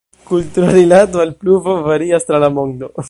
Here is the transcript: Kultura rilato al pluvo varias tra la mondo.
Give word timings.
Kultura 0.29 0.71
rilato 0.71 1.19
al 1.21 1.35
pluvo 1.35 1.83
varias 1.83 2.25
tra 2.25 2.39
la 2.39 2.49
mondo. 2.49 2.91